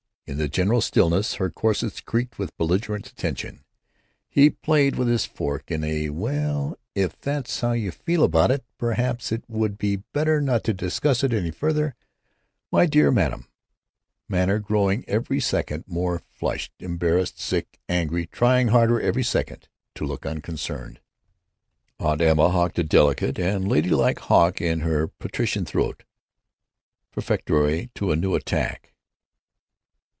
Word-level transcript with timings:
In 0.27 0.37
the 0.37 0.47
general 0.47 0.79
stillness 0.79 1.33
her 1.35 1.49
corsets 1.49 1.99
creaked 1.99 2.39
with 2.39 2.55
belligerent 2.55 3.05
attention. 3.09 3.65
He 4.29 4.49
played 4.49 4.95
with 4.95 5.09
his 5.09 5.25
fork 5.25 5.69
in 5.69 5.83
a 5.83 6.09
"Well, 6.09 6.79
if 6.95 7.19
that's 7.19 7.59
how 7.59 7.73
you 7.73 7.91
feel 7.91 8.23
about 8.23 8.49
it, 8.49 8.63
perhaps 8.77 9.33
it 9.33 9.43
would 9.49 9.77
be 9.77 9.97
better 10.13 10.39
not 10.39 10.63
to 10.63 10.73
discuss 10.73 11.21
it 11.25 11.33
any 11.33 11.51
further, 11.51 11.95
my 12.71 12.85
dear 12.85 13.11
madam," 13.11 13.49
manner, 14.29 14.59
growing 14.59 15.03
every 15.05 15.41
second 15.41 15.83
more 15.85 16.19
flushed, 16.19 16.71
embarrassed, 16.79 17.37
sick, 17.37 17.77
angry; 17.89 18.25
trying 18.25 18.69
harder 18.69 19.01
every 19.01 19.23
second 19.23 19.67
to 19.95 20.05
look 20.05 20.25
unconcerned. 20.25 21.01
Aunt 21.99 22.21
Emma 22.21 22.47
hawked 22.47 22.79
a 22.79 22.83
delicate 22.83 23.37
and 23.37 23.67
ladylike 23.67 24.19
hawk 24.19 24.61
in 24.61 24.79
her 24.79 25.09
patrician 25.09 25.65
throat, 25.65 26.03
prefatory 27.11 27.89
to 27.95 28.11
a 28.11 28.15
new 28.15 28.33
attack. 28.33 28.87